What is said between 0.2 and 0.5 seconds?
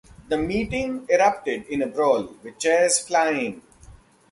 The